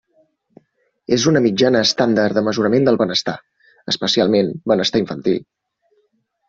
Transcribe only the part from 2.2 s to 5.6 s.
de mesurament del benestar, especialment benestar infantil.